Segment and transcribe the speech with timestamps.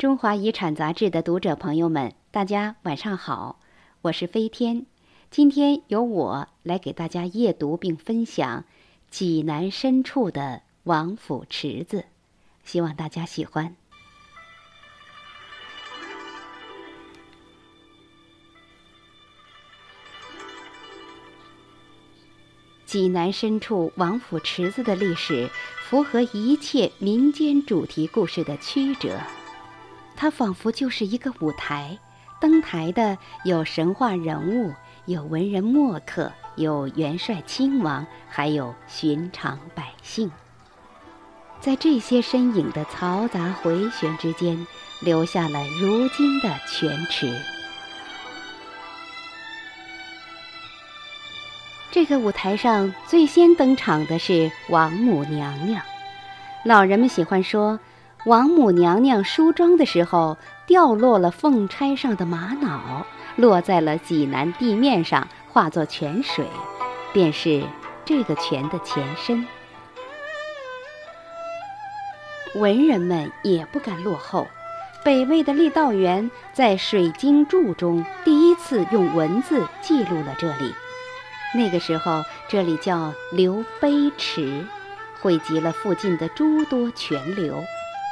[0.00, 3.60] 中华遗产杂志的读者朋友们，大家晚上好，
[4.00, 4.86] 我是飞天。
[5.30, 8.64] 今天由我来给大家阅读并分享
[9.10, 12.06] 济南深处的王府池子，
[12.64, 13.76] 希望大家喜欢。
[22.86, 25.50] 济南深处王府池子的历史，
[25.84, 29.20] 符合一切民间主题故事的曲折。
[30.20, 31.98] 它仿佛就是一个舞台，
[32.42, 34.74] 登台的有神话人物，
[35.06, 40.30] 有文人墨客，有元帅亲王，还有寻常百姓。
[41.58, 44.66] 在这些身影的嘈杂回旋之间，
[45.00, 47.34] 留下了如今的泉池。
[51.90, 55.80] 这个舞台上最先登场的是王母娘娘。
[56.66, 57.80] 老人们喜欢说，
[58.26, 66.46] 王母娘娘梳妆的时候掉落了凤钗上的玛瑙，落在了济南地面上，化作泉水，
[67.14, 67.62] 便是
[68.04, 69.46] 这个泉的前身。
[72.56, 74.46] 文人们也不甘落后，
[75.02, 80.74] 北魏的郦道元在《水经注》中第一次用文字记录了这里。
[81.54, 84.66] 那个时候，这里叫流碑池，
[85.20, 87.64] 汇集了附近的诸多泉流，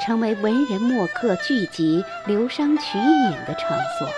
[0.04, 4.08] 成为文人墨客聚集、流觞取饮的场所。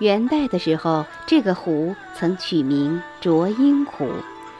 [0.00, 4.08] 元代的时候，这个湖曾取名浊英湖，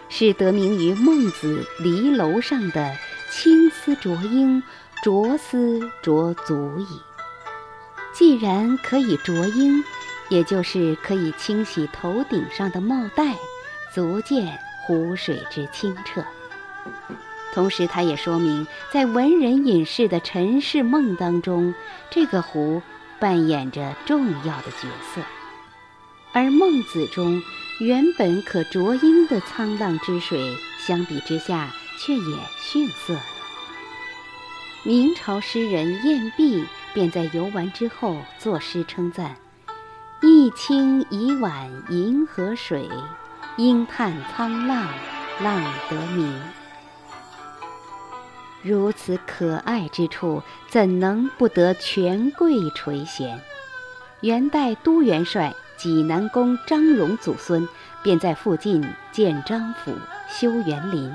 [0.09, 2.93] 是得名于孟子离楼上的
[3.31, 4.61] “青丝浊英，
[5.01, 7.01] 浊丝浊足矣”。
[8.13, 9.85] 既然可以浊缨，
[10.29, 13.37] 也就是可以清洗头顶上的帽带，
[13.95, 16.25] 足见湖水之清澈。
[17.53, 21.75] 同时，它也说明在文人隐士的尘世梦当中，
[22.11, 22.83] 这个湖
[23.19, 25.21] 扮演着重要的角色。
[26.33, 27.43] 而孟子中
[27.81, 33.23] 原本可濯缨的沧浪之水，相比之下却也逊色了。
[34.85, 36.65] 明朝诗人晏璧。
[36.95, 39.37] 便在游玩之后作诗称赞
[40.23, 42.89] ：“一清一晚银河水，
[43.59, 44.89] 应叹沧浪，
[45.43, 46.41] 浪得名。”
[48.63, 53.39] 如此可爱之处，怎能不得权贵垂涎？
[54.21, 57.69] 元代都元帅济南公张荣祖孙
[58.03, 59.95] 便在附近建张府、
[60.29, 61.13] 修园林。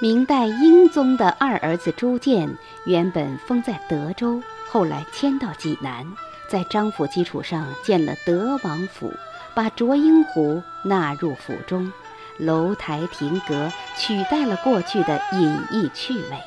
[0.00, 4.42] 明代英宗的二儿子朱见原本封在德州。
[4.70, 6.06] 后来迁到济南，
[6.46, 9.10] 在张府基础上建了德王府，
[9.58, 11.92] 把卓英湖纳入府中，
[12.36, 16.38] 楼台亭阁取代了过去的隐逸趣味。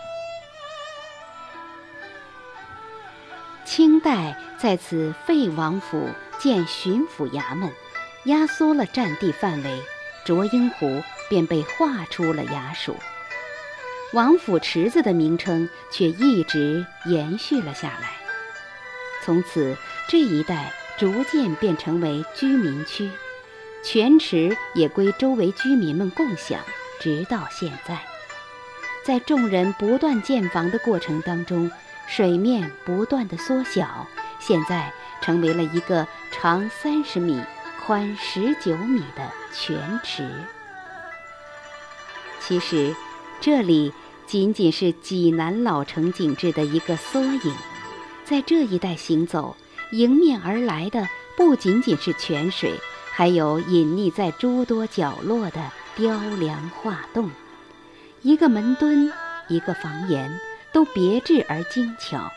[3.66, 6.07] 清代在此废王府，
[6.39, 7.69] 建巡抚衙门，
[8.23, 9.81] 压缩了占地范围，
[10.23, 12.95] 卓英湖便被划出了衙署。
[14.13, 18.13] 王府池子的名称却一直延续了下来。
[19.21, 19.75] 从此，
[20.07, 20.71] 这一带
[21.01, 23.09] 逐渐变成为居民区，
[23.84, 26.59] 泉池也归周围居民们共享，
[27.00, 27.97] 直到现在。
[29.03, 31.72] 在众人不断建房的过程当中，
[32.06, 34.06] 水面不断的缩小，
[34.39, 37.41] 现在成为了一个长三十米、
[37.83, 40.29] 宽十九米的泉池。
[42.39, 42.95] 其实，
[43.39, 43.91] 这里。
[44.28, 47.53] 仅仅是济南老城景致的一个缩影，
[48.23, 49.57] 在这一带行走，
[49.91, 52.74] 迎面而来的不仅仅是泉水，
[53.12, 57.29] 还有隐匿在诸多角落的雕梁画栋。
[58.22, 59.12] 一个门墩，
[59.47, 60.31] 一个房檐，
[60.72, 62.31] 都别致而精巧，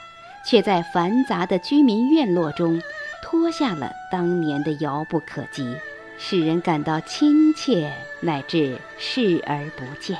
[0.44, 2.82] 却在繁杂的居民院落中，
[3.22, 5.76] 脱下了当年的遥不可及，
[6.18, 10.18] 使人感到亲切乃至视而不见。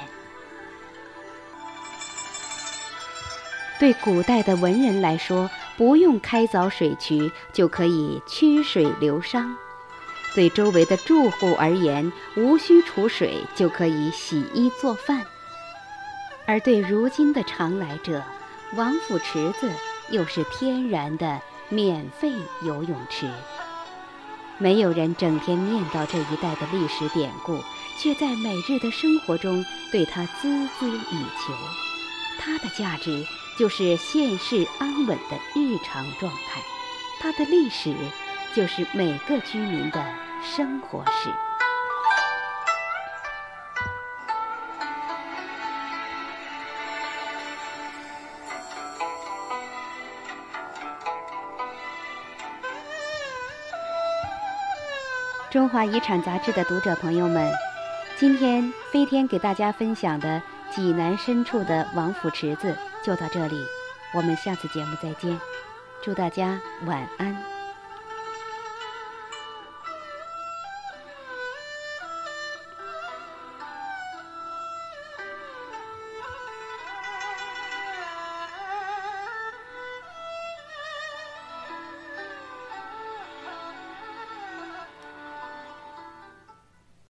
[3.81, 9.55] 对古代的文人来说，不用开凿水渠就可以曲水流觞；
[10.35, 15.23] 对周围的住户而言，无需储水就可以洗衣做饭；
[16.47, 18.23] 而对如今的常来者，
[18.76, 19.71] 王府池子
[20.11, 22.32] 又是天然的免费
[22.62, 23.29] 游泳池。
[24.59, 27.59] 没有人整天念叨这一带的历史典故，
[27.99, 31.53] 却在每日的生活中对它孜孜以求。
[32.38, 33.27] 它的价值。
[33.56, 36.61] 就是现世安稳的日常状态
[37.21, 37.95] 它的历史
[38.55, 40.05] 就是每个居民的
[40.43, 41.31] 生活史。
[55.51, 57.49] 中华遗产杂志的读者朋友们
[58.19, 63.67] 今天飞天给大家分享的济南深处的王府池子就到这里，
[64.15, 65.39] 我们下次节目再见，
[66.03, 67.54] 祝大家晚安。